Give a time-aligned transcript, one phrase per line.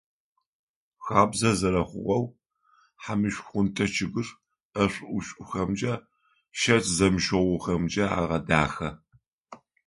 [1.05, 2.25] Хабзэ зэрэхъугъэу,
[3.03, 4.27] хьамышхунтӏэ чъыгыр
[4.73, 5.93] ӏэшӏу-ӏушӏухэмкӏэ,
[6.59, 8.89] шэкӏ зэмышъогъухэмкӏэ агъэдахэ.